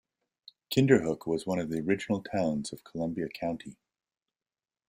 [0.73, 3.77] Kinderhook was one of the original towns of Columbia County.